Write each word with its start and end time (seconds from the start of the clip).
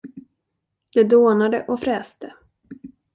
Det 0.93 1.03
dånade 1.03 1.65
och 1.67 1.79
fräste. 1.79 2.33